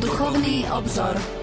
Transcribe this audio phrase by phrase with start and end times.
[0.00, 1.41] Duchovný obzor.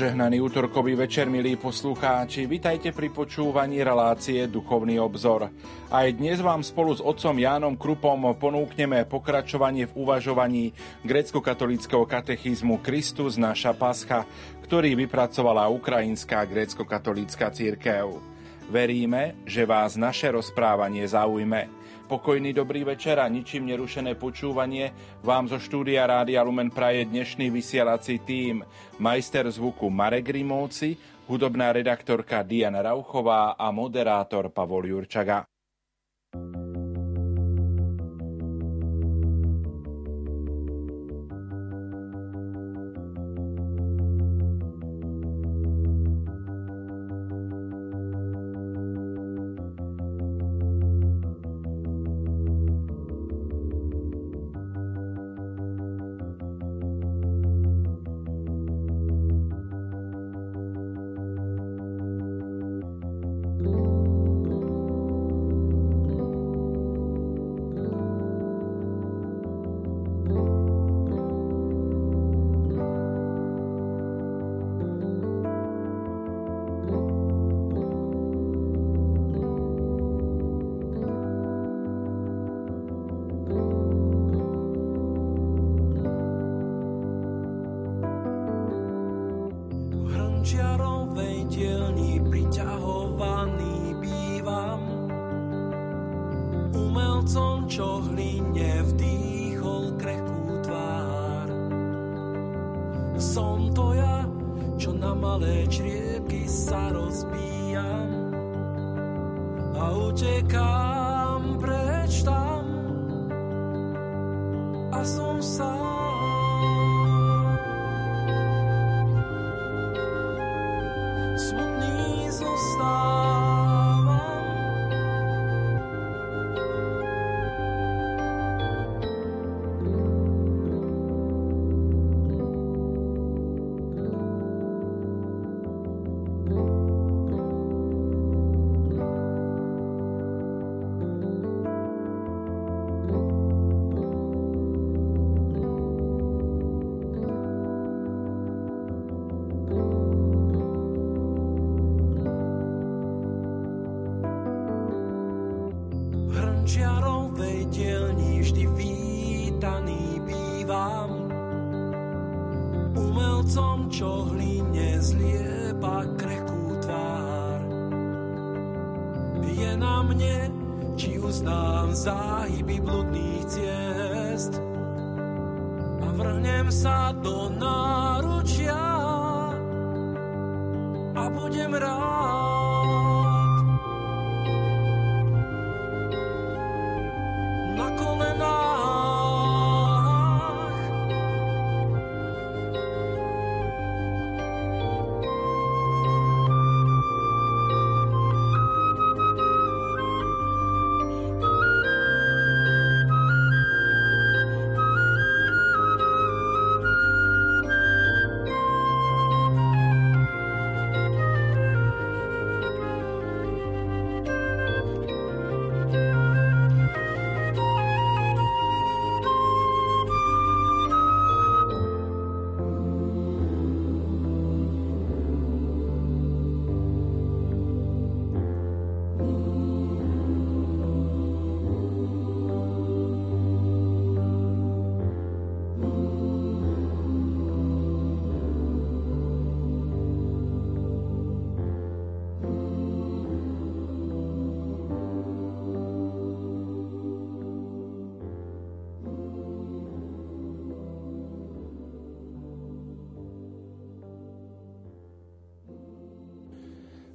[0.00, 5.52] Požehnaný útorkový večer, milí poslucháči, vitajte pri počúvaní relácie Duchovný obzor.
[5.92, 10.72] Aj dnes vám spolu s otcom Jánom Krupom ponúkneme pokračovanie v uvažovaní
[11.04, 14.24] grécko-katolického katechizmu Kristus naša Pascha,
[14.64, 18.24] ktorý vypracovala Ukrajinská grécko-katolícka církev.
[18.72, 21.79] Veríme, že vás naše rozprávanie zaujme.
[22.10, 24.90] Pokojný dobrý večer a ničím nerušené počúvanie
[25.22, 28.66] vám zo štúdia Rádia Lumen praje dnešný vysielací tím.
[28.98, 30.98] Majster zvuku Marek Rimovci,
[31.30, 35.46] hudobná redaktorka Diana Rauchová a moderátor Pavol Jurčaga.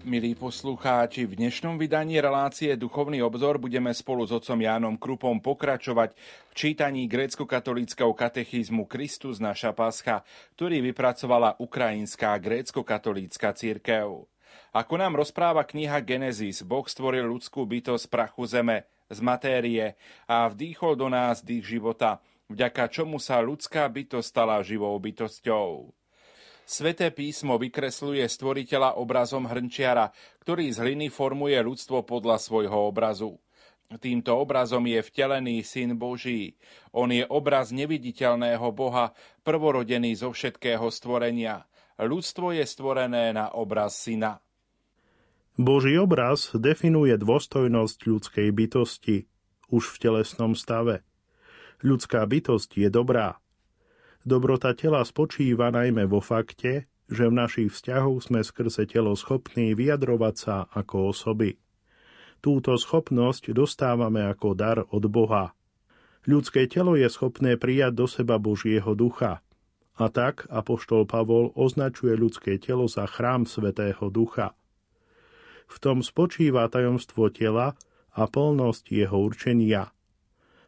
[0.05, 6.13] Milí poslucháči, v dnešnom vydaní relácie Duchovný obzor budeme spolu s otcom Jánom Krupom pokračovať
[6.13, 10.21] v čítaní grécko-katolického katechizmu Kristus naša Pascha,
[10.53, 14.29] ktorý vypracovala Ukrajinská grécko-katolícka církev.
[14.77, 19.97] Ako nám rozpráva kniha Genesis, Boh stvoril ľudskú bytosť z prachu zeme, z matérie
[20.29, 22.21] a vdýchol do nás dých života,
[22.53, 25.89] vďaka čomu sa ľudská bytosť stala živou bytosťou.
[26.65, 30.09] Sveté písmo vykresluje stvoriteľa obrazom hrnčiara,
[30.41, 33.37] ktorý z hliny formuje ľudstvo podľa svojho obrazu.
[34.01, 36.57] Týmto obrazom je vtelený Syn Boží.
[36.89, 39.13] On je obraz neviditeľného Boha,
[39.45, 41.69] prvorodený zo všetkého stvorenia.
[42.01, 44.41] Ľudstvo je stvorené na obraz Syna.
[45.55, 49.29] Boží obraz definuje dôstojnosť ľudskej bytosti
[49.69, 51.05] už v telesnom stave.
[51.85, 53.37] Ľudská bytosť je dobrá,
[54.25, 60.35] Dobrota tela spočíva najmä vo fakte, že v našich vzťahoch sme skrze telo schopní vyjadrovať
[60.35, 61.61] sa ako osoby.
[62.41, 65.53] Túto schopnosť dostávame ako dar od Boha.
[66.25, 69.45] Ľudské telo je schopné prijať do seba Božieho ducha.
[69.93, 74.57] A tak apoštol Pavol označuje ľudské telo za chrám Svetého Ducha.
[75.69, 77.77] V tom spočíva tajomstvo tela
[78.09, 79.93] a plnosť jeho určenia–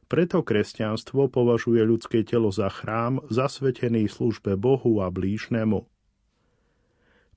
[0.08, 5.84] preto kresťanstvo považuje ľudské telo za chrám zasvetený službe Bohu a blížnemu.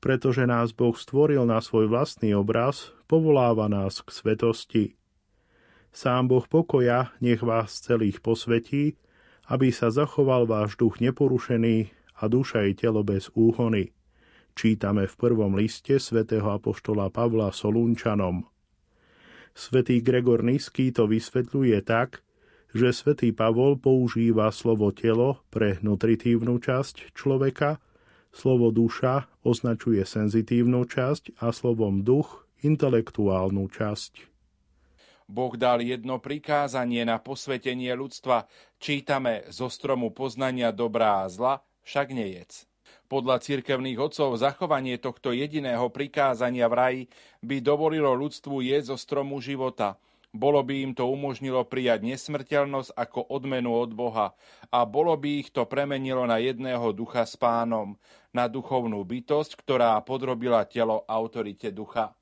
[0.01, 4.85] Pretože nás Boh stvoril na svoj vlastný obraz, povoláva nás k svetosti.
[5.91, 8.97] Sám Boh pokoja nech vás celých posvetí,
[9.51, 11.91] aby sa zachoval váš duch neporušený
[12.23, 13.91] a duša i telo bez úhony.
[14.55, 18.47] Čítame v prvom liste svätého apoštola Pavla Solunčanom.
[19.51, 22.23] Svetý Gregor Nisky to vysvetľuje tak,
[22.71, 27.83] že svätý Pavol používa slovo telo pre nutritívnu časť človeka,
[28.31, 34.31] slovo duša označuje senzitívnu časť a slovom duch intelektuálnu časť.
[35.31, 38.51] Boh dal jedno prikázanie na posvetenie ľudstva.
[38.83, 42.67] Čítame zo stromu poznania dobrá a zla, však nejec.
[43.07, 47.03] Podľa cirkevných otcov zachovanie tohto jediného prikázania v raji
[47.43, 49.95] by dovolilo ľudstvu jesť zo stromu života–
[50.31, 54.38] bolo by im to umožnilo prijať nesmrteľnosť ako odmenu od Boha
[54.71, 57.99] a bolo by ich to premenilo na jedného ducha s pánom,
[58.31, 62.15] na duchovnú bytosť, ktorá podrobila telo autorite ducha.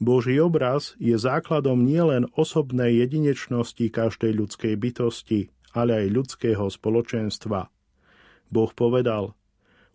[0.00, 7.68] Boží obraz je základom nielen osobnej jedinečnosti každej ľudskej bytosti, ale aj ľudského spoločenstva.
[8.48, 9.36] Boh povedal,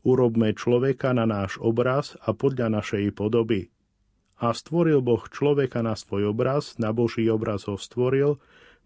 [0.05, 3.69] urobme človeka na náš obraz a podľa našej podoby–
[4.39, 8.37] a stvoril Boh človeka na svoj obraz, na Boží obraz ho stvoril,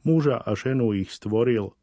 [0.05, 1.73] muža a ženu ich stvoril.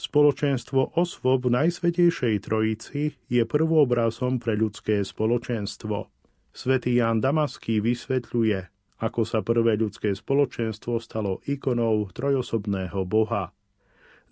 [0.00, 6.08] Spoločenstvo osôb Najsvetejšej Trojici je prvoobrazom pre ľudské spoločenstvo.
[6.56, 8.58] Svetý Ján Damaský vysvetľuje,
[9.04, 13.52] ako sa prvé ľudské spoločenstvo stalo ikonou trojosobného Boha.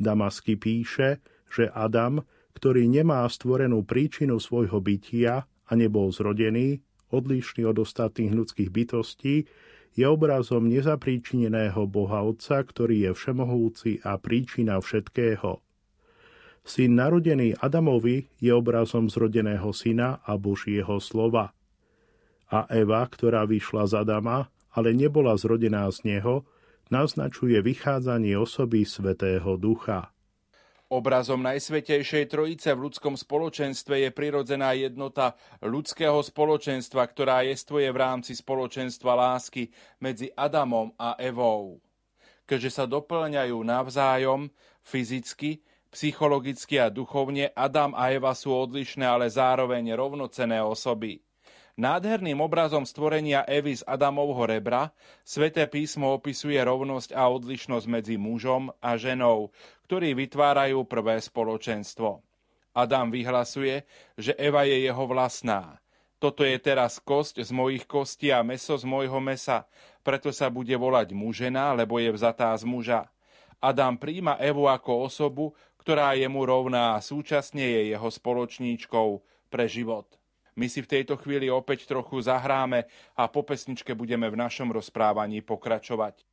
[0.00, 1.20] Damasky píše,
[1.52, 2.24] že Adam,
[2.56, 6.80] ktorý nemá stvorenú príčinu svojho bytia a nebol zrodený,
[7.12, 9.48] odlišný od ostatných ľudských bytostí,
[9.98, 15.58] je obrazom nezapríčineného Boha Otca, ktorý je všemohúci a príčina všetkého.
[16.68, 21.56] Syn narodený Adamovi je obrazom zrodeného syna a Božieho slova.
[22.52, 26.44] A Eva, ktorá vyšla z Adama, ale nebola zrodená z neho,
[26.92, 30.12] naznačuje vychádzanie osoby Svetého Ducha.
[30.88, 38.32] Obrazom Najsvetejšej Trojice v ľudskom spoločenstve je prirodzená jednota ľudského spoločenstva, ktorá jestvuje v rámci
[38.32, 39.68] spoločenstva lásky
[40.00, 41.84] medzi Adamom a Evou.
[42.48, 44.48] Keďže sa doplňajú navzájom,
[44.80, 45.60] fyzicky,
[45.92, 51.20] psychologicky a duchovne, Adam a Eva sú odlišné, ale zároveň rovnocené osoby.
[51.78, 54.90] Nádherným obrazom stvorenia Evy z Adamovho rebra
[55.22, 59.54] Sveté písmo opisuje rovnosť a odlišnosť medzi mužom a ženou,
[59.86, 62.18] ktorí vytvárajú prvé spoločenstvo.
[62.74, 63.86] Adam vyhlasuje,
[64.18, 65.78] že Eva je jeho vlastná.
[66.18, 69.70] Toto je teraz kosť z mojich kostí a meso z môjho mesa,
[70.02, 73.06] preto sa bude volať mužena, lebo je vzatá z muža.
[73.62, 79.70] Adam príjma Evu ako osobu, ktorá je mu rovná a súčasne je jeho spoločníčkou pre
[79.70, 80.17] život.
[80.58, 85.38] My si v tejto chvíli opäť trochu zahráme a po pesničke budeme v našom rozprávaní
[85.38, 86.26] pokračovať.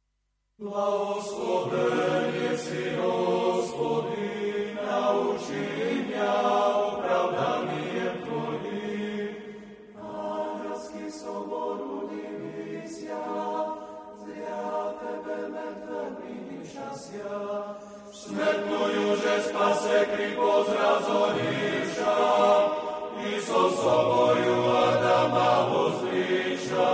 [0.57, 5.61] Blahoslovený si, Hospodin, naučí
[6.09, 6.33] mňa
[6.89, 9.29] opravdaním Tvojim.
[9.93, 10.09] A
[10.57, 11.05] hrazky
[23.25, 24.55] i so sobою
[24.87, 26.91] Adama uzviša,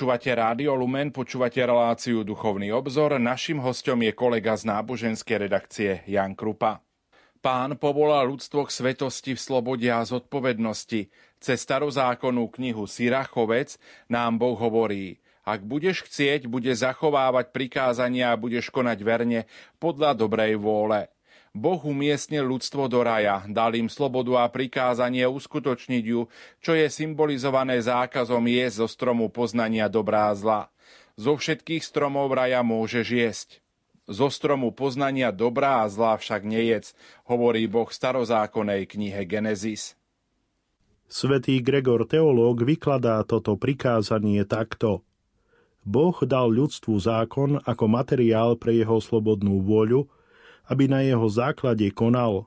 [0.00, 3.20] Počúvate Rádio Lumen, počúvate reláciu Duchovný obzor.
[3.20, 6.80] Našim hostom je kolega z náboženskej redakcie Jan Krupa.
[7.44, 11.12] Pán povolal ľudstvo k svetosti v slobode a zodpovednosti.
[11.36, 13.76] Cez starozákonnú knihu Sirachovec
[14.08, 19.44] nám Boh hovorí ak budeš chcieť, bude zachovávať prikázania a budeš konať verne
[19.76, 21.12] podľa dobrej vôle.
[21.50, 26.30] Boh umiestnil ľudstvo do raja, dal im slobodu a prikázanie uskutočniť ju,
[26.62, 30.62] čo je symbolizované zákazom jesť zo stromu poznania dobrá a zla.
[31.18, 33.48] Zo všetkých stromov raja môžeš jesť.
[34.06, 36.94] Zo stromu poznania dobrá a zla však nejedz,
[37.26, 39.98] hovorí Boh v starozákonnej knihe Genesis.
[41.10, 45.02] Svetý Gregor teológ vykladá toto prikázanie takto.
[45.82, 50.06] Boh dal ľudstvu zákon ako materiál pre jeho slobodnú vôľu,
[50.70, 52.46] aby na jeho základe konal.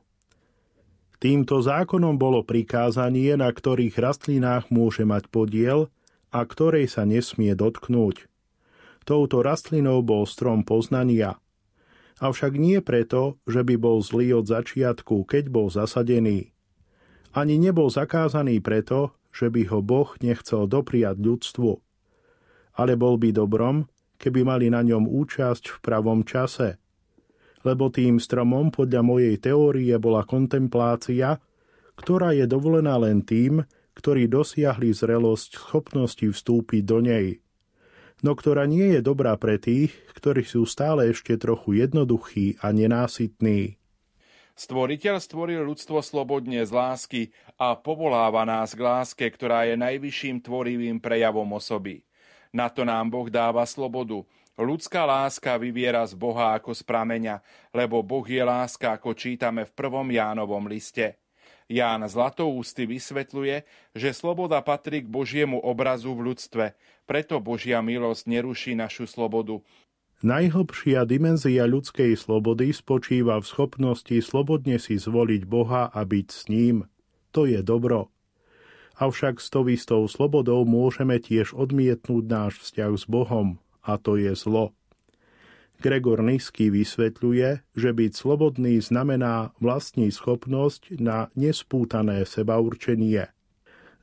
[1.19, 5.91] Týmto zákonom bolo prikázanie, na ktorých rastlinách môže mať podiel
[6.31, 8.31] a ktorej sa nesmie dotknúť.
[9.03, 11.35] Touto rastlinou bol strom poznania.
[12.23, 16.55] Avšak nie preto, že by bol zlý od začiatku, keď bol zasadený.
[17.35, 21.71] Ani nebol zakázaný preto, že by ho Boh nechcel dopriať ľudstvu.
[22.79, 26.79] Ale bol by dobrom, keby mali na ňom účasť v pravom čase–
[27.63, 31.39] lebo tým stromom podľa mojej teórie bola kontemplácia,
[31.95, 37.39] ktorá je dovolená len tým, ktorí dosiahli zrelosť schopnosti vstúpiť do nej,
[38.25, 43.77] no ktorá nie je dobrá pre tých, ktorí sú stále ešte trochu jednoduchí a nenásytní.
[44.53, 47.21] Stvoriteľ stvoril ľudstvo slobodne z lásky
[47.57, 52.05] a povoláva nás k láske, ktorá je najvyšším tvorivým prejavom osoby.
[52.53, 54.21] Na to nám Boh dáva slobodu.
[54.53, 57.41] Ľudská láska vyviera z Boha ako z prameňa,
[57.73, 61.17] lebo Boh je láska, ako čítame v prvom Jánovom liste.
[61.65, 63.65] Ján Zlatoústy vysvetľuje,
[63.97, 66.65] že sloboda patrí k Božiemu obrazu v ľudstve,
[67.09, 69.57] preto Božia milosť neruší našu slobodu.
[70.21, 76.85] Najhlbšia dimenzia ľudskej slobody spočíva v schopnosti slobodne si zvoliť Boha a byť s ním.
[77.33, 78.13] To je dobro
[78.97, 79.49] avšak s
[79.85, 84.71] tou slobodou môžeme tiež odmietnúť náš vzťah s Bohom, a to je zlo.
[85.83, 93.27] Gregor Nisky vysvetľuje, že byť slobodný znamená vlastní schopnosť na nespútané sebaurčenie.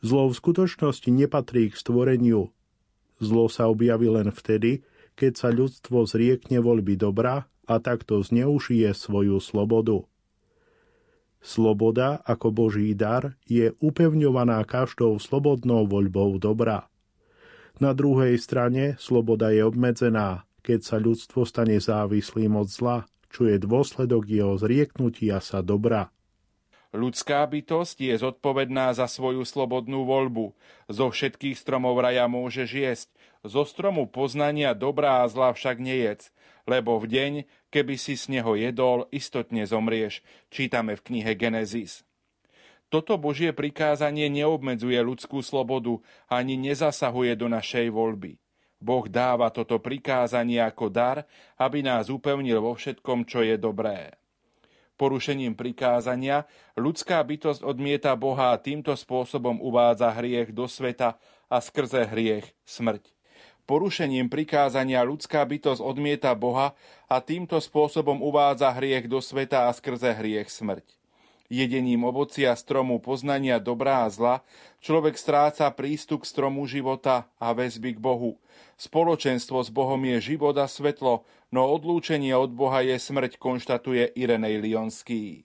[0.05, 2.53] Zlo v skutočnosti nepatrí k stvoreniu.
[3.17, 4.85] Zlo sa objaví len vtedy,
[5.17, 10.05] keď sa ľudstvo zriekne voľby dobra a takto zneužije svoju slobodu.
[11.41, 16.90] Sloboda ako Boží dar je upevňovaná každou slobodnou voľbou dobra.
[17.81, 23.57] Na druhej strane sloboda je obmedzená, keď sa ľudstvo stane závislým od zla, čo je
[23.57, 26.13] dôsledok jeho zrieknutia sa dobra.
[26.93, 30.53] Ľudská bytosť je zodpovedná za svoju slobodnú voľbu.
[30.93, 33.09] Zo všetkých stromov raja môže jesť,
[33.47, 36.35] zo stromu poznania dobrá a zla však nejedz,
[36.69, 37.33] lebo v deň,
[37.73, 40.21] keby si z neho jedol, istotne zomrieš,
[40.53, 42.05] čítame v knihe Genesis.
[42.91, 48.43] Toto Božie prikázanie neobmedzuje ľudskú slobodu ani nezasahuje do našej voľby.
[48.83, 51.23] Boh dáva toto prikázanie ako dar,
[51.55, 54.19] aby nás upevnil vo všetkom, čo je dobré.
[54.99, 62.05] Porušením prikázania ľudská bytosť odmieta Boha a týmto spôsobom uvádza hriech do sveta a skrze
[62.11, 63.09] hriech smrť.
[63.71, 66.75] Porušením prikázania ľudská bytosť odmieta Boha
[67.07, 71.00] a týmto spôsobom uvádza hriech do sveta a skrze hriech smrť.
[71.51, 74.47] Jedením ovocia stromu poznania dobrá a zla
[74.79, 78.39] človek stráca prístup k stromu života a väzby k Bohu.
[78.79, 84.63] Spoločenstvo s Bohom je život a svetlo, no odlúčenie od Boha je smrť, konštatuje Irenej
[84.63, 85.43] Lionský.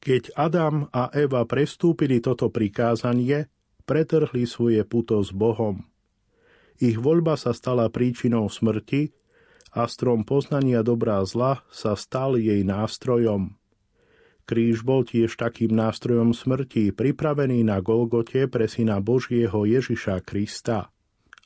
[0.00, 3.52] Keď Adam a Eva prestúpili toto prikázanie,
[3.84, 5.84] pretrhli svoje puto s Bohom.
[6.80, 9.12] Ich voľba sa stala príčinou smrti
[9.76, 13.58] a strom poznania dobrá zla sa stal jej nástrojom.
[14.48, 20.88] Kríž bol tiež takým nástrojom smrti, pripravený na Golgote pre syna Božieho Ježiša Krista.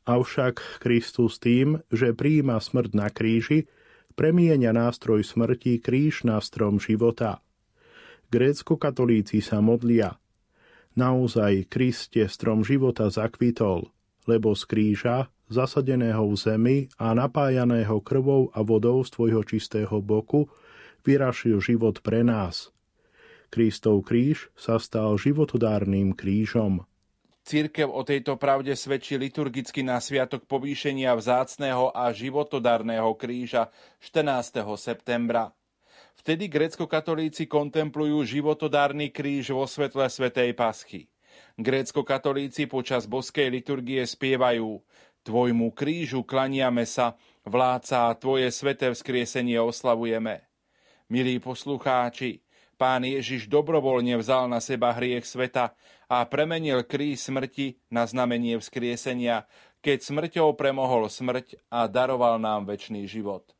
[0.06, 3.66] Avšak Kristus tým, že prijíma smrť na kríži,
[4.14, 7.42] premienia nástroj smrti kríž na strom života.
[8.30, 10.22] Grécko-katolíci sa modlia.
[10.94, 13.90] Naozaj Kriste strom života zakvitol–
[14.26, 15.16] lebo z kríža,
[15.50, 20.46] zasadeného v zemi a napájaného krvou a vodou z tvojho čistého boku,
[21.02, 22.70] vyrašil život pre nás.
[23.52, 26.88] Kristov kríž sa stal životodárnym krížom.
[27.44, 33.68] Církev o tejto pravde svedčí liturgicky na sviatok povýšenia vzácného a životodárneho kríža
[34.00, 34.64] 14.
[34.80, 35.52] septembra.
[36.16, 41.12] Vtedy grecko-katolíci kontemplujú životodárny kríž vo svetle Svetej Paschy.
[41.60, 44.80] Grécko-katolíci počas boskej liturgie spievajú
[45.22, 47.14] Tvojmu krížu klaniame sa,
[47.46, 50.46] vláca a Tvoje sveté vzkriesenie oslavujeme.
[51.12, 52.41] Milí poslucháči,
[52.82, 55.70] Pán Ježiš dobrovoľne vzal na seba hriech sveta
[56.10, 59.46] a premenil kríž smrti na znamenie vzkriesenia,
[59.78, 63.54] keď smrťou premohol smrť a daroval nám väčší život.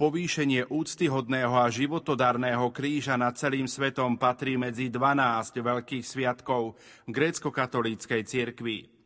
[0.00, 6.72] Povýšenie úctyhodného a životodárneho kríža nad celým svetom patrí medzi 12 veľkých sviatkov
[7.12, 8.96] grécko-katolíckej cirkvi.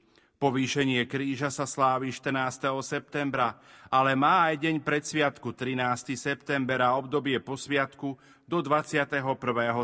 [0.40, 2.72] Povýšenie kríža sa slávi 14.
[2.80, 3.60] septembra,
[3.92, 6.16] ale má aj deň pred sviatku 13.
[6.16, 8.16] september a obdobie po sviatku
[8.50, 9.22] do 21.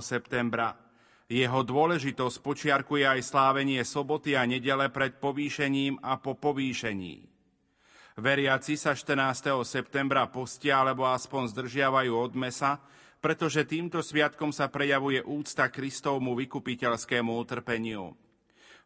[0.02, 0.74] septembra.
[1.30, 7.30] Jeho dôležitosť počiarkuje aj slávenie soboty a nedele pred povýšením a po povýšení.
[8.18, 9.62] Veriaci sa 14.
[9.62, 12.82] septembra postia alebo aspoň zdržiavajú od mesa,
[13.22, 18.18] pretože týmto sviatkom sa prejavuje úcta Kristovmu vykupiteľskému utrpeniu.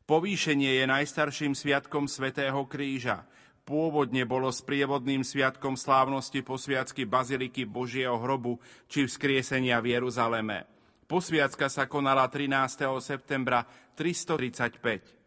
[0.04, 3.24] Povýšenie je najstarším sviatkom Svetého kríža.
[3.62, 8.58] Pôvodne bolo sprievodným sviatkom slávnosti posviacky Baziliky Božieho hrobu
[8.90, 10.66] či vzkriesenia v Jeruzaleme.
[11.10, 12.86] Posviacka sa konala 13.
[13.02, 15.20] septembra 335.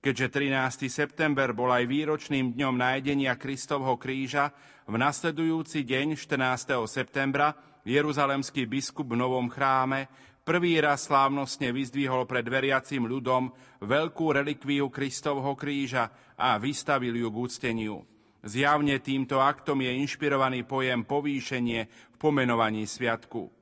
[0.00, 0.88] Keďže 13.
[0.88, 4.48] september bol aj výročným dňom nájdenia Kristovho kríža,
[4.88, 6.80] v nasledujúci deň 14.
[6.88, 7.52] septembra
[7.84, 10.08] Jeruzalemský biskup v novom chráme
[10.42, 13.52] prvý raz slávnostne vyzdvihol pred veriacim ľudom
[13.84, 17.96] veľkú relikviu Kristovho kríža a vystavil ju k úcteniu.
[18.40, 23.52] Zjavne týmto aktom je inšpirovaný pojem povýšenie v pomenovaní sviatku.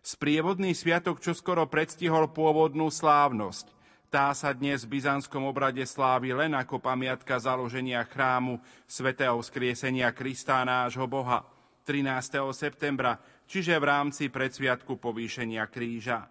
[0.00, 3.74] Sprievodný sviatok čoskoro predstihol pôvodnú slávnosť.
[4.10, 10.62] Tá sa dnes v byzantskom obrade slávi len ako pamiatka založenia chrámu svätého skriesenia Krista
[10.66, 12.40] nášho Boha 13.
[12.52, 16.30] septembra, čiže v rámci predsviatku povýšenia kríža.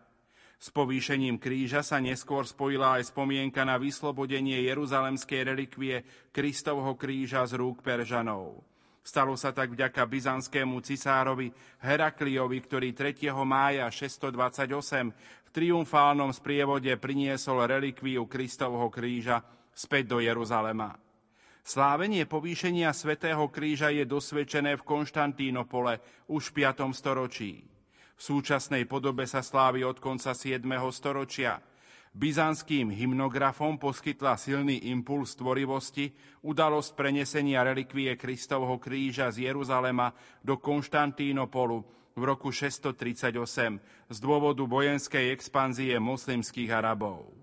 [0.59, 6.03] S povýšením kríža sa neskôr spojila aj spomienka na vyslobodenie jeruzalemskej relikvie
[6.35, 8.59] Kristovho kríža z rúk Peržanov.
[8.99, 13.31] Stalo sa tak vďaka byzantskému cisárovi Herakliovi, ktorý 3.
[13.47, 15.15] mája 628
[15.49, 21.08] v triumfálnom sprievode priniesol relikviu Kristovho kríža späť do Jeruzalema.
[21.69, 26.89] Slávenie povýšenia svätého kríža je dosvedčené v Konštantínopole už v 5.
[26.97, 27.61] storočí.
[28.17, 30.65] V súčasnej podobe sa slávi od konca 7.
[30.89, 31.61] storočia.
[32.17, 36.09] Byzantským hymnografom poskytla silný impuls tvorivosti
[36.41, 40.09] udalosť prenesenia relikvie Kristovho kríža z Jeruzalema
[40.41, 41.85] do Konštantínopolu
[42.17, 47.38] v roku 638 z dôvodu vojenskej expanzie moslimských Arabov.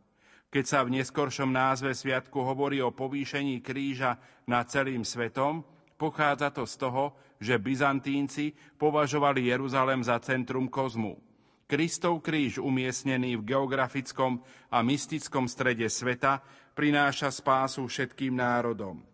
[0.56, 4.16] Keď sa v neskoršom názve sviatku hovorí o povýšení kríža
[4.48, 5.60] nad celým svetom,
[6.00, 11.20] pochádza to z toho, že Byzantínci považovali Jeruzalem za centrum kozmu.
[11.68, 14.40] Kristov kríž umiestnený v geografickom
[14.72, 16.40] a mystickom strede sveta
[16.72, 19.04] prináša spásu všetkým národom.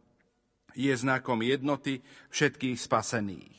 [0.79, 3.57] Je znakom jednoty všetkých spasených.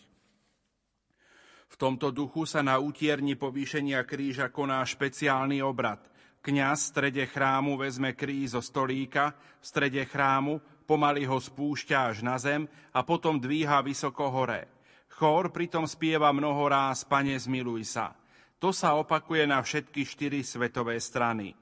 [1.67, 6.12] V tomto duchu sa na útierni povýšenia kríža koná špeciálny obrad.
[6.43, 12.19] Kňaz v strede chrámu vezme kríž zo stolíka, v strede chrámu pomaly ho spúšťa až
[12.19, 14.67] na zem a potom dvíha vysoko hore.
[15.07, 18.11] Chór pritom spieva mnoho ráz Pane zmiluj sa.
[18.59, 21.55] To sa opakuje na všetky štyri svetové strany.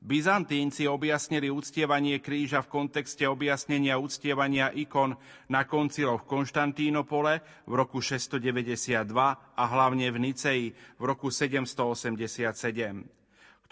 [0.00, 5.12] Byzantínci objasnili uctievanie kríža v kontexte objasnenia uctievania ikon
[5.52, 9.12] na konciloch v Konštantínopole v roku 692
[9.54, 13.21] a hlavne v Niceji v roku 787.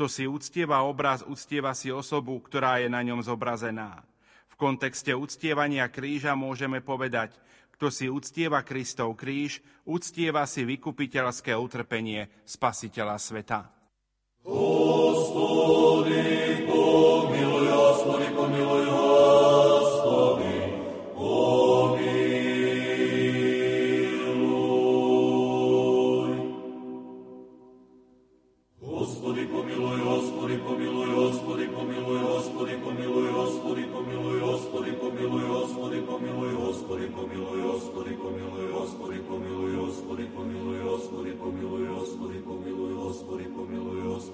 [0.01, 4.01] Kto si uctieva obraz, uctieva si osobu, ktorá je na ňom zobrazená
[4.61, 7.33] kontexte uctievania kríža môžeme povedať,
[7.73, 13.73] kto si uctieva Kristov kríž, uctieva si vykupiteľské utrpenie Spasiteľa sveta.
[14.45, 16.40] Hospodin,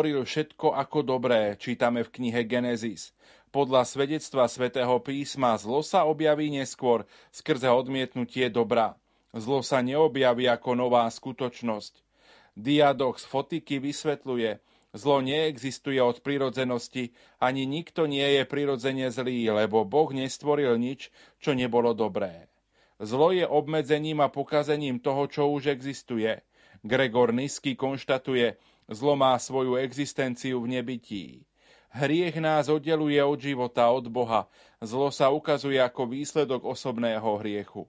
[0.00, 3.12] stvoril všetko ako dobré, čítame v knihe Genesis.
[3.52, 8.96] Podľa svedectva svätého písma zlo sa objaví neskôr skrze odmietnutie dobra.
[9.36, 12.00] Zlo sa neobjaví ako nová skutočnosť.
[12.56, 14.64] Diadoch z Fotiky vysvetľuje,
[14.96, 21.12] zlo neexistuje od prirodzenosti, ani nikto nie je prirodzene zlý, lebo Boh nestvoril nič,
[21.44, 22.48] čo nebolo dobré.
[22.96, 26.40] Zlo je obmedzením a pokazením toho, čo už existuje.
[26.80, 28.56] Gregor Nisky konštatuje,
[28.90, 31.46] zlo má svoju existenciu v nebytí.
[31.90, 34.46] Hriech nás oddeluje od života, od Boha.
[34.78, 37.86] Zlo sa ukazuje ako výsledok osobného hriechu.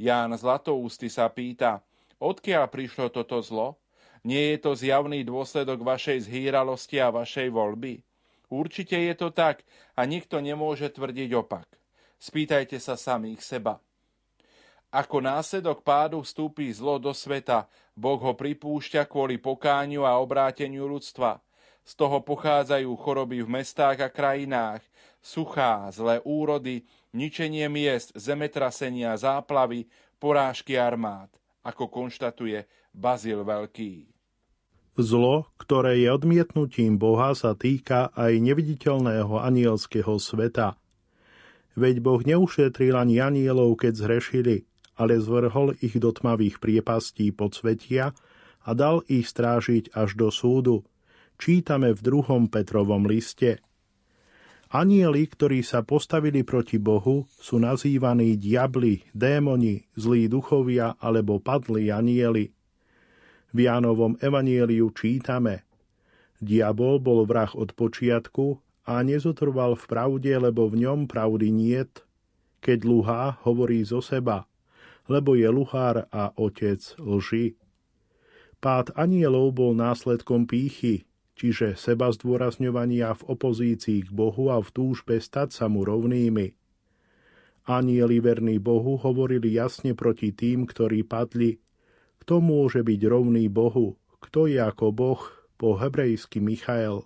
[0.00, 1.84] Ján Zlatoústy sa pýta,
[2.16, 3.76] odkiaľ prišlo toto zlo?
[4.24, 8.00] Nie je to zjavný dôsledok vašej zhýralosti a vašej voľby?
[8.48, 9.60] Určite je to tak
[9.92, 11.68] a nikto nemôže tvrdiť opak.
[12.16, 13.84] Spýtajte sa samých seba.
[14.94, 17.66] Ako následok pádu vstúpi zlo do sveta,
[17.98, 21.42] Boh ho pripúšťa kvôli pokáňu a obráteniu ľudstva.
[21.82, 24.86] Z toho pochádzajú choroby v mestách a krajinách,
[25.18, 29.90] suchá, zlé úrody, ničenie miest, zemetrasenia, záplavy,
[30.22, 31.26] porážky armád,
[31.66, 32.62] ako konštatuje
[32.94, 34.06] Bazil Veľký.
[34.94, 40.78] Zlo, ktoré je odmietnutím Boha, sa týka aj neviditeľného anielského sveta.
[41.74, 48.14] Veď Boh neušetril ani anielov, keď zhrešili, ale zvrhol ich do tmavých priepastí podsvetia
[48.64, 50.86] a dal ich strážiť až do súdu.
[51.38, 53.58] Čítame v druhom Petrovom liste–
[54.74, 62.50] Anieli, ktorí sa postavili proti Bohu, sú nazývaní diabli, démoni, zlí duchovia alebo padlí anieli.
[63.54, 65.62] V Jánovom evanieliu čítame
[66.42, 72.02] Diabol bol vrah od počiatku a nezotrval v pravde, lebo v ňom pravdy niet.
[72.58, 74.50] Keď luhá, hovorí zo seba,
[75.08, 77.56] lebo je luhár a otec lži.
[78.64, 81.04] Pád anielov bol následkom pýchy,
[81.36, 86.56] čiže seba zdôrazňovania v opozícii k Bohu a v túžbe stať sa mu rovnými.
[87.64, 91.60] Anieli verní Bohu hovorili jasne proti tým, ktorí padli.
[92.20, 93.96] Kto môže byť rovný Bohu?
[94.20, 95.20] Kto je ako Boh?
[95.56, 97.04] Po hebrejsky Michael.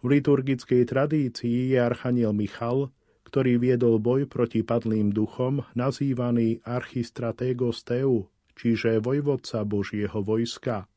[0.00, 2.94] V liturgickej tradícii je archaniel Michal,
[3.30, 8.26] ktorý viedol boj proti padlým duchom, nazývaný archistratégos Teu,
[8.58, 10.90] čiže vojvodca Božieho vojska.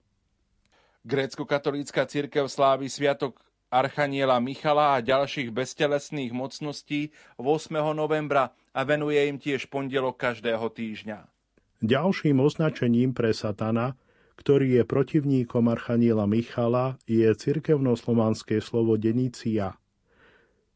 [1.06, 3.38] Grécko-katolícka církev slávi sviatok
[3.70, 7.70] Archaniela Michala a ďalších beztelesných mocností 8.
[7.94, 11.30] novembra a venuje im tiež pondelok každého týždňa.
[11.86, 13.94] Ďalším označením pre satana,
[14.42, 19.78] ktorý je protivníkom Archaniela Michala, je cirkevnoslovanské slovo denicia,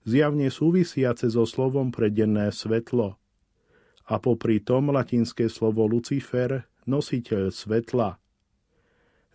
[0.08, 3.20] zjavne súvisiace so slovom pre denné svetlo.
[4.08, 8.16] A popri tom latinské slovo Lucifer, nositeľ svetla–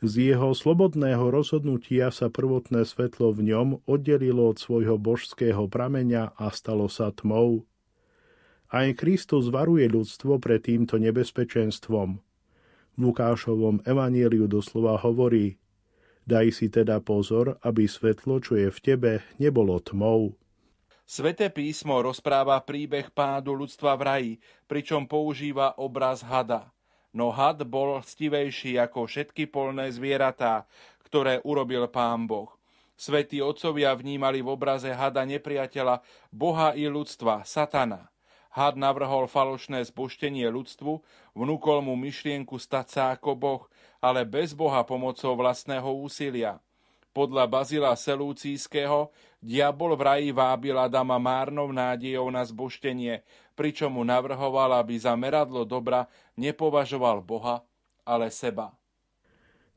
[0.02, 6.50] z jeho slobodného rozhodnutia sa prvotné svetlo v ňom oddelilo od svojho božského prameňa a
[6.50, 7.62] stalo sa tmou.
[8.66, 12.18] Aj Kristus varuje ľudstvo pred týmto nebezpečenstvom.
[12.18, 15.62] V Lukášovom evanieliu doslova hovorí
[16.26, 20.34] Daj si teda pozor, aby svetlo, čo je v tebe, nebolo tmou.
[21.04, 24.32] Sveté písmo rozpráva príbeh pádu ľudstva v raji,
[24.70, 26.68] pričom používa obraz hada–
[27.12, 30.64] no had bol stivejší ako všetky polné zvieratá,
[31.04, 32.48] ktoré urobil pán Boh.
[32.96, 36.00] Svetí otcovia vnímali v obraze hada nepriateľa
[36.32, 38.08] Boha i ľudstva, satana.
[38.52, 41.00] Had navrhol falošné zboštenie ľudstvu,
[41.32, 43.62] vnúkol mu myšlienku stať sa ako Boh,
[44.04, 46.60] ale bez Boha pomocou vlastného úsilia.
[47.16, 53.26] Podľa Bazila Selúcijského diabol v raji vábil Adama márnou nádejou na zboštenie,
[53.58, 56.06] pričom mu navrhoval, aby za meradlo dobra
[56.38, 57.66] nepovažoval Boha,
[58.06, 58.72] ale seba.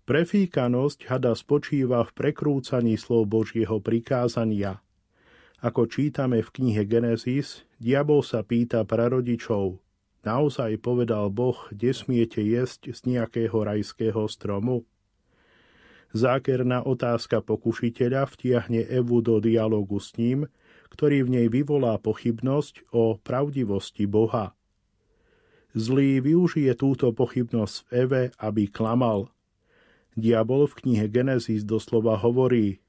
[0.05, 4.85] Prefíkanosť hada spočíva v prekrúcaní slov Božieho prikázania.
[5.65, 9.81] Ako čítame v knihe Genesis, diabol sa pýta prarodičov,
[10.21, 14.85] naozaj povedal Boh, kde smiete jesť z nejakého rajského stromu?
[16.15, 20.47] Zákerná otázka pokušiteľa vtiahne Evu do dialogu s ním,
[20.95, 24.55] ktorý v nej vyvolá pochybnosť o pravdivosti Boha.
[25.75, 29.27] Zlý využije túto pochybnosť v Eve, aby klamal.
[30.15, 32.79] Diabol v knihe Genesis doslova hovorí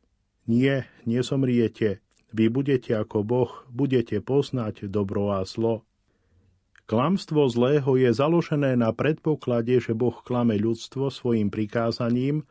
[0.47, 1.99] Nie, nesomriete,
[2.31, 5.83] vy budete ako Boh, budete poznať dobro a zlo.
[6.87, 12.47] Klamstvo zlého je založené na predpoklade, že Boh klame ľudstvo svojim prikázaním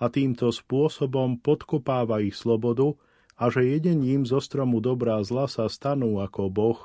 [0.00, 2.96] a týmto spôsobom podkopáva ich slobodu
[3.36, 6.80] a že jedením zo stromu dobrá zla sa stanú ako Boh.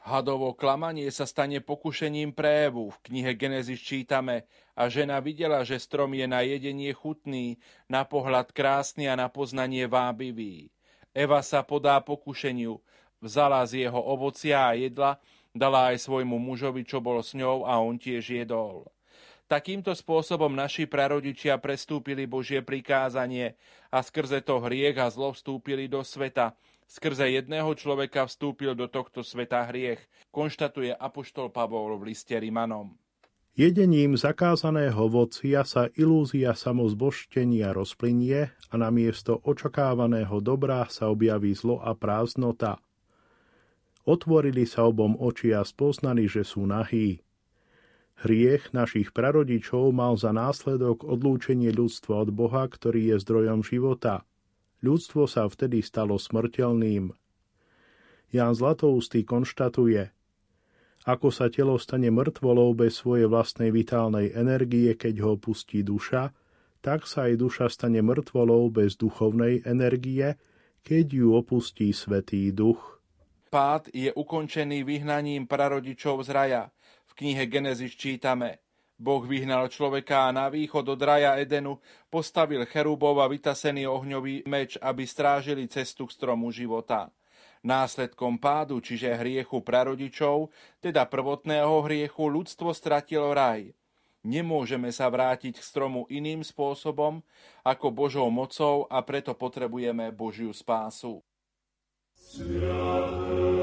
[0.00, 2.88] Hadovo klamanie sa stane pokušením prévu.
[2.88, 7.60] V knihe Genesis čítame a žena videla, že strom je na jedenie chutný,
[7.92, 10.72] na pohľad krásny a na poznanie vábivý.
[11.12, 12.80] Eva sa podá pokušeniu,
[13.20, 15.20] vzala z jeho ovocia a jedla,
[15.58, 18.86] Dala aj svojmu mužovi, čo bol s ňou a on tiež jedol.
[19.48, 23.56] Takýmto spôsobom naši prarodičia prestúpili Božie prikázanie
[23.88, 26.52] a skrze to hriech a zlo vstúpili do sveta.
[26.84, 32.92] Skrze jedného človeka vstúpil do tohto sveta hriech, konštatuje Apoštol Pavol v liste Rimanom.
[33.56, 41.96] Jedením zakázaného vocia sa ilúzia samozboštenia rozplynie a namiesto očakávaného dobrá sa objaví zlo a
[41.96, 42.78] prázdnota.
[44.04, 47.24] Otvorili sa obom oči a spoznali, že sú nahí.
[48.18, 54.26] Hriech našich prarodičov mal za následok odlúčenie ľudstva od Boha, ktorý je zdrojom života.
[54.82, 57.14] Ľudstvo sa vtedy stalo smrteľným.
[58.34, 60.10] Ján Zlatoustý konštatuje,
[61.06, 66.34] ako sa telo stane mŕtvolou bez svojej vlastnej vitálnej energie, keď ho pustí duša,
[66.82, 70.34] tak sa aj duša stane mŕtvolou bez duchovnej energie,
[70.82, 72.98] keď ju opustí Svetý Duch.
[73.48, 76.62] Pád je ukončený vyhnaním prarodičov z raja–
[77.18, 78.62] knihe Genesis čítame
[78.98, 81.78] Boh vyhnal človeka a na východ od raja Edenu
[82.10, 87.14] postavil cherubov a vytasený ohňový meč, aby strážili cestu k stromu života.
[87.62, 90.50] Následkom pádu, čiže hriechu prarodičov,
[90.82, 93.70] teda prvotného hriechu, ľudstvo stratilo raj.
[94.26, 97.22] Nemôžeme sa vrátiť k stromu iným spôsobom
[97.62, 101.22] ako Božou mocou a preto potrebujeme Božiu spásu.
[102.18, 103.57] Sviaté.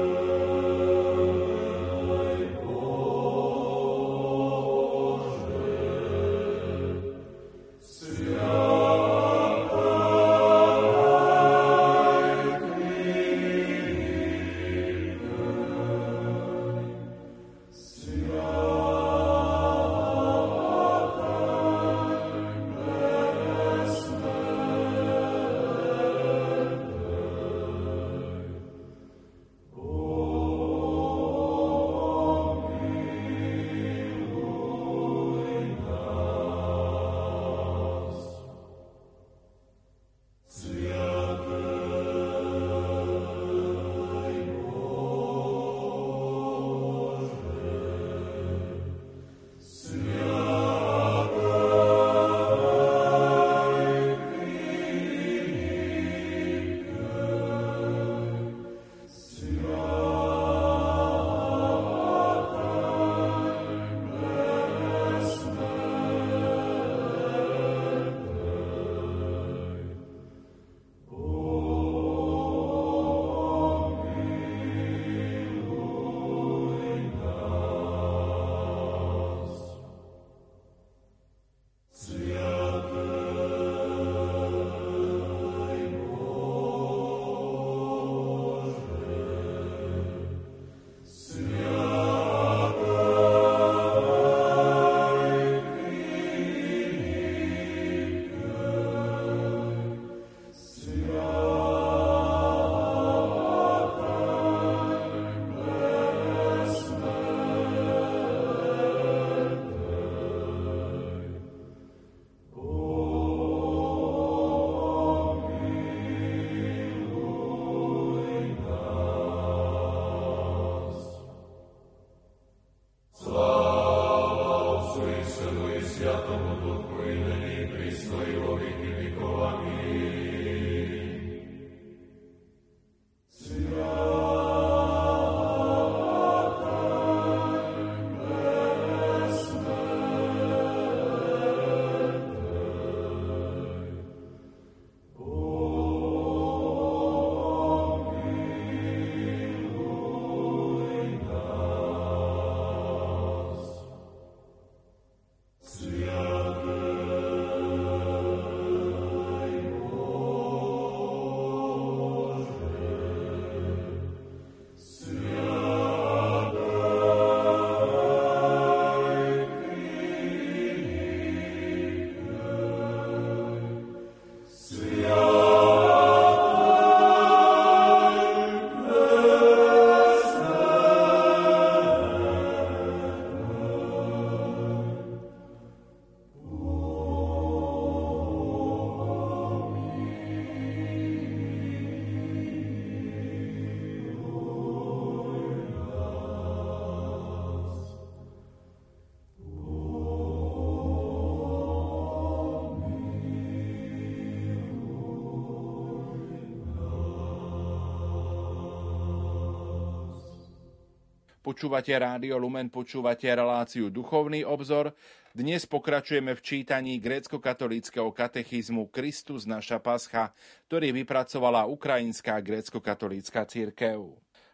[211.56, 214.92] Počúvate Rádio Lumen, počúvate reláciu Duchovný obzor.
[215.32, 220.36] Dnes pokračujeme v čítaní grécko-katolíckého katechizmu Kristus naša pascha,
[220.68, 224.04] ktorý vypracovala Ukrajinská grécko-katolícka církev.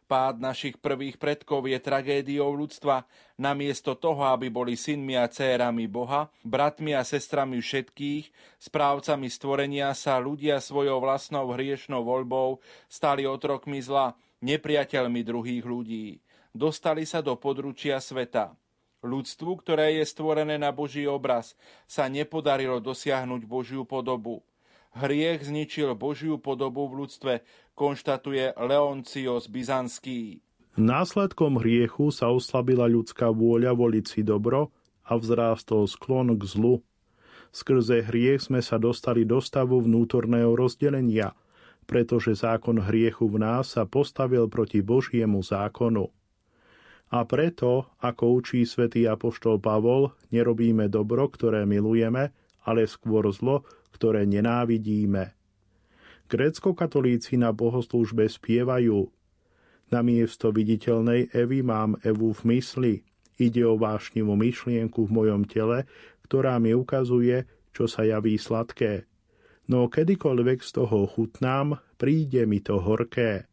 [0.06, 3.02] Pád našich prvých predkov je tragédiou ľudstva.
[3.34, 8.30] Namiesto toho, aby boli synmi a cérami Boha, bratmi a sestrami všetkých,
[8.62, 16.22] správcami stvorenia sa ľudia svojou vlastnou hriešnou voľbou stali otrokmi zla, nepriateľmi druhých ľudí
[16.52, 18.56] dostali sa do područia sveta.
[19.02, 21.58] Ľudstvu, ktoré je stvorené na Boží obraz,
[21.90, 24.46] sa nepodarilo dosiahnuť Božiu podobu.
[24.94, 27.34] Hriech zničil Božiu podobu v ľudstve,
[27.74, 30.44] konštatuje Leoncios Byzantský.
[30.78, 34.70] Následkom hriechu sa oslabila ľudská vôľa voliť si dobro
[35.02, 36.74] a vzrástol sklon k zlu.
[37.52, 41.36] Skrze hriech sme sa dostali do stavu vnútorného rozdelenia,
[41.84, 46.08] pretože zákon hriechu v nás sa postavil proti Božiemu zákonu.
[47.12, 52.32] A preto, ako učí svätý Apoštol Pavol, nerobíme dobro, ktoré milujeme,
[52.64, 55.36] ale skôr zlo, ktoré nenávidíme.
[56.32, 59.12] Grécko-katolíci na bohoslúžbe spievajú
[59.92, 62.94] Na miesto viditeľnej Evy mám Evu v mysli.
[63.36, 65.84] Ide o vášnivú myšlienku v mojom tele,
[66.24, 67.44] ktorá mi ukazuje,
[67.76, 69.04] čo sa javí sladké.
[69.68, 73.51] No kedykoľvek z toho chutnám, príde mi to horké.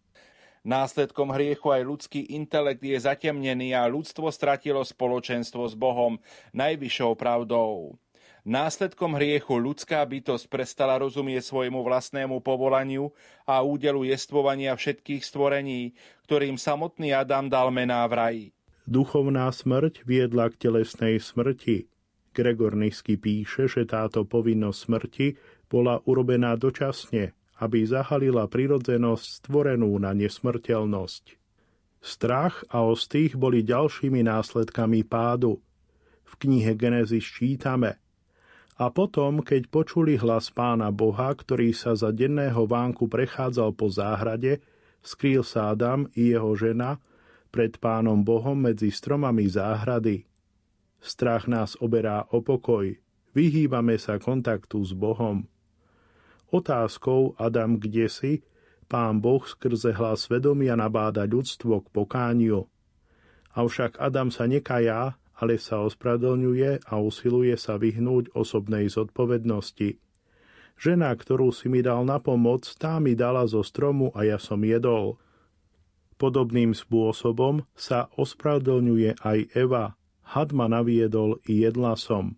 [0.67, 6.19] Následkom hriechu aj ľudský intelekt je zatemnený a ľudstvo stratilo spoločenstvo s Bohom,
[6.51, 7.95] najvyššou pravdou.
[8.43, 13.11] Následkom hriechu ľudská bytosť prestala rozumieť svojmu vlastnému povolaniu
[13.43, 15.95] a údelu jestvovania všetkých stvorení,
[16.27, 18.45] ktorým samotný Adam dal mená v raji.
[18.89, 21.87] Duchovná smrť viedla k telesnej smrti.
[22.33, 25.27] Gregor Nisky píše, že táto povinnosť smrti
[25.69, 31.35] bola urobená dočasne, aby zahalila prirodzenosť stvorenú na nesmrteľnosť.
[31.99, 35.59] Strach a ostých boli ďalšími následkami pádu.
[36.23, 37.99] V knihe Genesis čítame
[38.79, 44.63] A potom, keď počuli hlas pána Boha, ktorý sa za denného vánku prechádzal po záhrade,
[45.03, 47.03] skrýl sa Adam i jeho žena
[47.51, 50.23] pred pánom Bohom medzi stromami záhrady.
[51.03, 52.95] Strach nás oberá o pokoj,
[53.35, 55.43] vyhýbame sa kontaktu s Bohom.
[56.49, 58.31] Otázkou Adam, kde si,
[58.89, 62.65] pán Boh skrze hlas svedomia nabáda ľudstvo k pokániu.
[63.53, 70.01] Avšak Adam sa nekajá, ale sa ospravedlňuje a usiluje sa vyhnúť osobnej zodpovednosti.
[70.79, 74.59] Žena, ktorú si mi dal na pomoc, tá mi dala zo stromu a ja som
[74.65, 75.21] jedol.
[76.17, 79.95] Podobným spôsobom sa ospravedlňuje aj Eva.
[80.25, 82.35] Had ma naviedol i jedla som.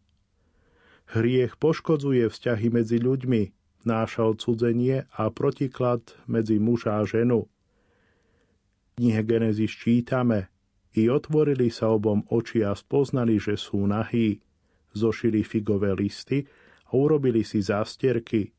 [1.11, 7.47] Hriech poškodzuje vzťahy medzi ľuďmi, náša odsudzenie a protiklad medzi muža a ženu.
[7.47, 10.51] V knihe Genesis čítame
[10.91, 14.43] I otvorili sa obom oči a spoznali, že sú nahí.
[14.91, 16.43] Zošili figové listy
[16.91, 18.51] a urobili si zástierky.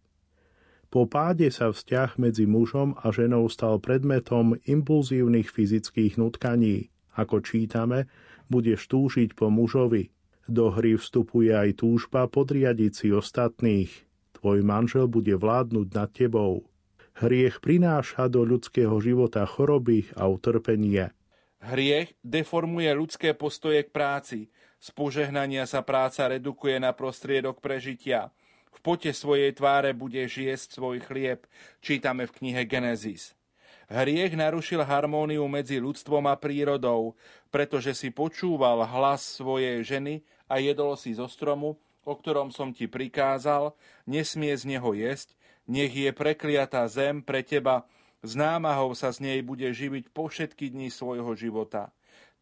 [0.88, 6.88] Po páde sa vzťah medzi mužom a ženou stal predmetom impulzívnych fyzických nutkaní.
[7.16, 8.08] Ako čítame,
[8.48, 10.08] budeš túžiť po mužovi.
[10.48, 13.92] Do hry vstupuje aj túžba podriadiť si ostatných–
[14.42, 16.66] tvoj manžel bude vládnuť nad tebou.
[17.14, 21.14] Hriech prináša do ľudského života choroby a utrpenie.
[21.62, 24.50] Hriech deformuje ľudské postoje k práci.
[24.82, 28.34] Z požehnania sa práca redukuje na prostriedok prežitia.
[28.74, 31.46] V pote svojej tváre budeš jesť svoj chlieb,
[31.78, 33.38] čítame v knihe Genesis.
[33.86, 37.14] Hriech narušil harmóniu medzi ľudstvom a prírodou,
[37.52, 42.90] pretože si počúval hlas svojej ženy a jedol si zo stromu, o ktorom som ti
[42.90, 43.74] prikázal,
[44.06, 45.34] nesmie z neho jesť,
[45.70, 47.86] nech je prekliatá zem pre teba,
[48.22, 51.90] s námahou sa z nej bude živiť po všetky dni svojho života.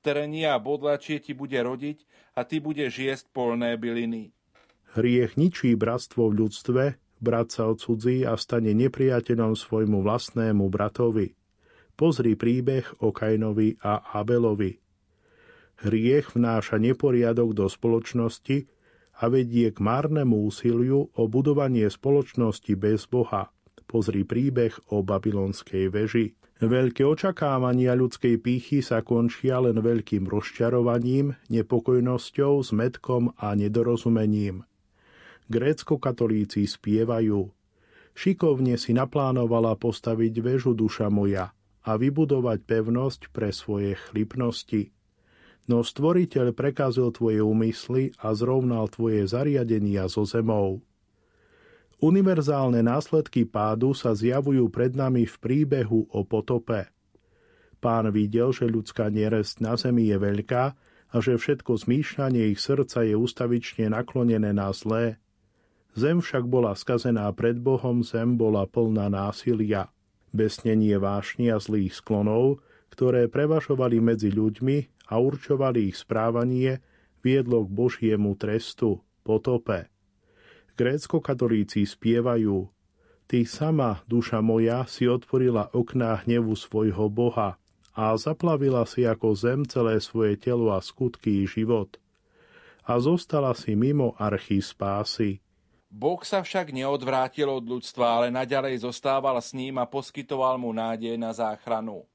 [0.01, 2.05] Trenie a bodlačie ti bude rodiť
[2.37, 4.33] a ty budeš jesť polné byliny.
[4.97, 6.83] Hriech ničí bratstvo v ľudstve,
[7.21, 11.37] brat sa odsudzí a stane nepriateľom svojmu vlastnému bratovi.
[11.95, 14.81] Pozri príbeh o Kainovi a Abelovi.
[15.85, 18.69] Hriech vnáša neporiadok do spoločnosti,
[19.21, 23.53] a vedie k márnemu úsiliu o budovanie spoločnosti bez Boha.
[23.85, 26.33] Pozri príbeh o babylonskej veži.
[26.61, 34.65] Veľké očakávania ľudskej pýchy sa končia len veľkým rozčarovaním, nepokojnosťou, zmetkom a nedorozumením.
[35.49, 37.51] Grécko-katolíci spievajú
[38.15, 44.93] Šikovne si naplánovala postaviť väžu duša moja a vybudovať pevnosť pre svoje chlipnosti
[45.71, 50.83] no stvoriteľ prekazil tvoje úmysly a zrovnal tvoje zariadenia so zemou.
[52.03, 56.91] Univerzálne následky pádu sa zjavujú pred nami v príbehu o potope.
[57.79, 60.65] Pán videl, že ľudská neresť na zemi je veľká
[61.11, 65.23] a že všetko zmýšľanie ich srdca je ustavične naklonené na zlé.
[65.95, 69.93] Zem však bola skazená pred Bohom, zem bola plná násilia.
[70.31, 72.63] Besnenie vášni a zlých sklonov,
[72.95, 76.79] ktoré prevažovali medzi ľuďmi a určovali ich správanie,
[77.27, 79.91] viedlo k Božiemu trestu, potope.
[80.79, 82.71] Grécko-katolíci spievajú
[83.31, 87.63] Ty sama, duša moja, si otvorila okná hnevu svojho Boha
[87.95, 91.95] a zaplavila si ako zem celé svoje telo a skutky i život.
[92.83, 95.39] A zostala si mimo archy spásy.
[95.87, 101.15] Boh sa však neodvrátil od ľudstva, ale naďalej zostával s ním a poskytoval mu nádej
[101.15, 102.07] na záchranu.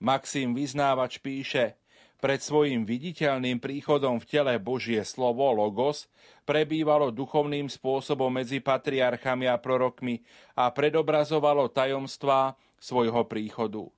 [0.00, 1.76] Maxim Vyznávač píše,
[2.24, 6.08] pred svojim viditeľným príchodom v tele Božie slovo Logos
[6.48, 10.24] prebývalo duchovným spôsobom medzi patriarchami a prorokmi
[10.56, 13.92] a predobrazovalo tajomstvá svojho príchodu.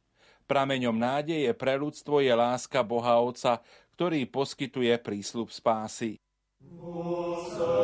[0.50, 3.62] Prameňom nádeje pre ľudstvo je láska Boha Otca,
[3.94, 6.18] ktorý poskytuje prísľub spásy.
[6.58, 7.75] Bože.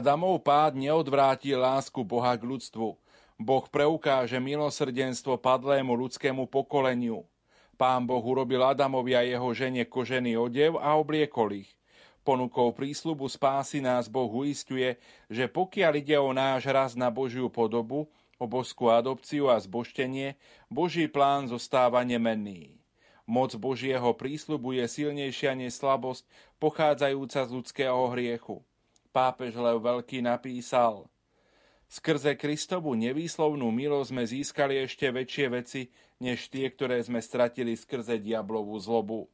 [0.00, 2.96] Adamov pád neodvrátil lásku Boha k ľudstvu.
[3.36, 7.28] Boh preukáže milosrdenstvo padlému ľudskému pokoleniu.
[7.76, 11.76] Pán Boh urobil Adamovi a jeho žene kožený odev a obliekol ich.
[12.24, 14.96] Ponukou prísľubu spásy nás Boh uistuje,
[15.28, 18.08] že pokiaľ ide o náš raz na Božiu podobu,
[18.40, 20.40] o božskú adopciu a zboštenie,
[20.72, 22.80] Boží plán zostáva nemenný.
[23.28, 26.24] Moc Božieho prísľubu je silnejšia než slabosť,
[26.56, 28.64] pochádzajúca z ľudského hriechu.
[29.10, 31.10] Pápež Lev Veľký napísal
[31.90, 35.90] Skrze Kristovu nevýslovnú milosť sme získali ešte väčšie veci,
[36.22, 39.26] než tie, ktoré sme stratili skrze diablovú zlobu.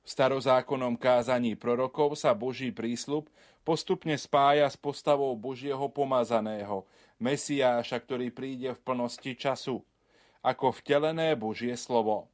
[0.00, 3.28] V starozákonnom kázaní prorokov sa Boží prísľub
[3.60, 6.88] postupne spája s postavou Božieho pomazaného,
[7.20, 9.84] Mesiáša, ktorý príde v plnosti času,
[10.40, 12.32] ako vtelené Božie slovo.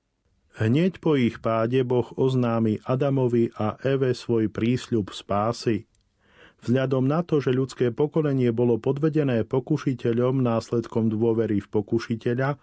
[0.62, 5.90] Hneď po ich páde Boh oznámi Adamovi a Eve svoj prísľub spásy.
[6.58, 12.58] Vzhľadom na to, že ľudské pokolenie bolo podvedené pokušiteľom následkom dôvery v pokušiteľa,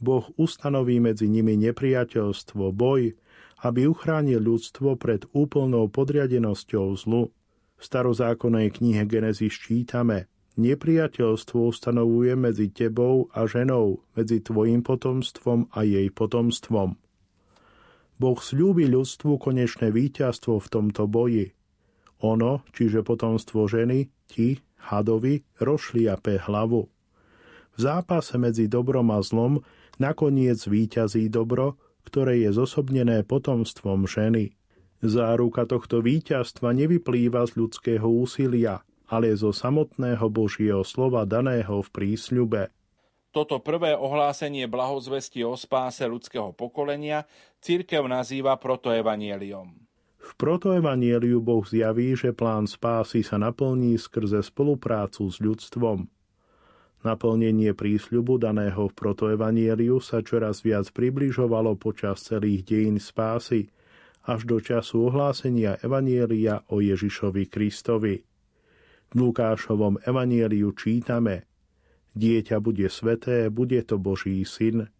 [0.00, 3.12] Boh ustanoví medzi nimi nepriateľstvo, boj,
[3.60, 7.28] aby uchránil ľudstvo pred úplnou podriadenosťou zlu.
[7.76, 10.30] V starozákonnej knihe Genesis čítame
[10.60, 16.98] Nepriateľstvo ustanovuje medzi tebou a ženou, medzi tvojim potomstvom a jej potomstvom.
[18.20, 21.56] Boh slúbi ľudstvu konečné víťazstvo v tomto boji.
[22.20, 26.88] Ono, čiže potomstvo ženy, ti, hadovi, rošliape hlavu.
[27.70, 29.64] V zápase medzi dobrom a zlom
[29.96, 34.52] nakoniec víťazí dobro, ktoré je zosobnené potomstvom ženy.
[35.00, 42.68] Záruka tohto víťazstva nevyplýva z ľudského úsilia, ale zo samotného Božieho slova daného v prísľube.
[43.30, 47.24] Toto prvé ohlásenie blahozvesti o spáse ľudského pokolenia
[47.62, 49.89] církev nazýva protoevanieliom.
[50.20, 56.06] V protoevanieliu Boh zjaví, že plán spásy sa naplní skrze spoluprácu s ľudstvom.
[57.00, 63.72] Naplnenie prísľubu daného v protoevanieliu sa čoraz viac približovalo počas celých dejín spásy,
[64.28, 68.20] až do času ohlásenia Evanielia o Ježišovi Kristovi.
[69.10, 71.48] V Lukášovom Evanieliu čítame–
[72.10, 74.90] Dieťa bude sveté, bude to Boží syn.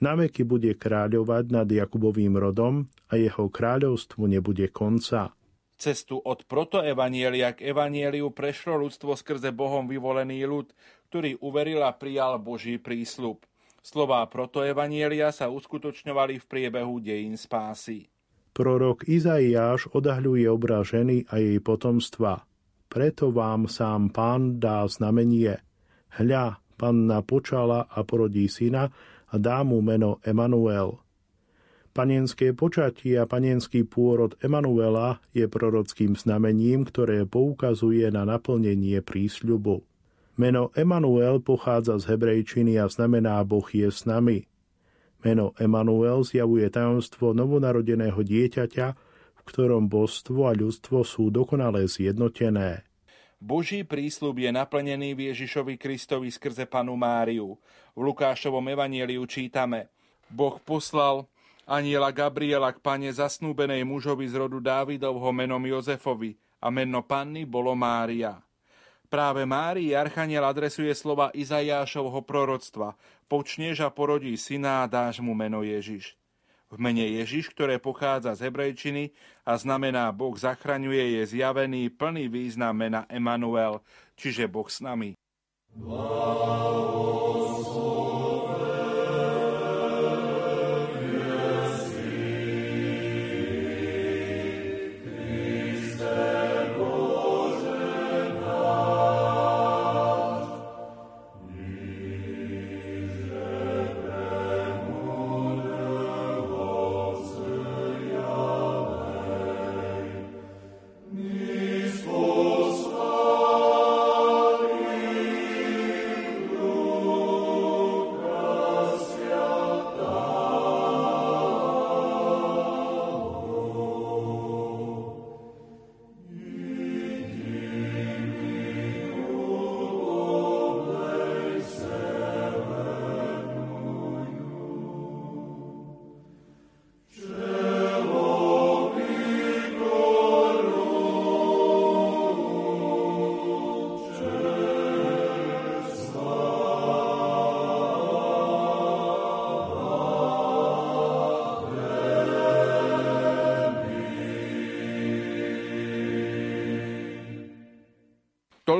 [0.00, 5.36] Na veky bude kráľovať nad Jakubovým rodom a jeho kráľovstvu nebude konca.
[5.80, 10.72] Cestu od protoevanielia k evanieliu prešlo ľudstvo skrze Bohom vyvolený ľud,
[11.08, 13.44] ktorý uveril a prijal Boží prísľub.
[13.80, 18.12] Slová protoevanielia sa uskutočňovali v priebehu dejín spásy.
[18.52, 22.44] Prorok Izaiáš odahľuje obraz ženy a jej potomstva.
[22.92, 25.60] Preto vám sám pán dá znamenie–
[26.10, 28.90] Hľa, panna počala a porodí syna
[29.30, 30.98] a dá mu meno Emanuel.
[31.90, 39.82] Panenské počatie a panenský pôrod Emanuela je prorockým znamením, ktoré poukazuje na naplnenie prísľubu.
[40.38, 44.46] Meno Emanuel pochádza z hebrejčiny a znamená Boh je s nami.
[45.26, 48.86] Meno Emanuel zjavuje tajomstvo novonarodeného dieťaťa,
[49.36, 52.89] v ktorom božstvo a ľudstvo sú dokonale zjednotené.
[53.40, 57.56] Boží prísľub je naplnený v Ježišovi Kristovi skrze panu Máriu.
[57.96, 59.88] V Lukášovom evanieliu čítame
[60.28, 61.24] Boh poslal
[61.64, 67.72] aniela Gabriela k pane zasnúbenej mužovi z rodu Dávidovho menom Jozefovi a meno panny bolo
[67.72, 68.44] Mária.
[69.08, 72.92] Práve Márii Archaniel adresuje slova Izajášovho proroctva.
[73.24, 76.19] Počneš a porodí syna a dáš mu meno Ježiš
[76.70, 79.10] v mene Ježiš, ktoré pochádza z hebrejčiny
[79.42, 83.82] a znamená Boh zachraňuje, je zjavený plný význam mena Emanuel,
[84.14, 85.18] čiže Boh s nami.
[85.74, 87.10] Blahoslav.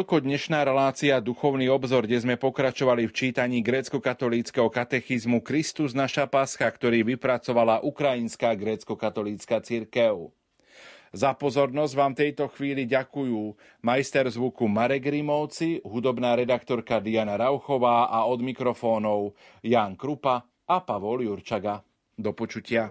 [0.00, 6.64] Toľko dnešná relácia Duchovný obzor, kde sme pokračovali v čítaní grécko-katolíckého katechizmu Kristus naša Pascha,
[6.64, 10.32] ktorý vypracovala Ukrajinská grécko-katolícka cirkev.
[11.12, 13.52] Za pozornosť vám tejto chvíli ďakujú
[13.84, 21.28] majster zvuku Marek Rimovci, hudobná redaktorka Diana Rauchová a od mikrofónov Jan Krupa a Pavol
[21.28, 21.84] Jurčaga.
[22.16, 22.88] Do počutia.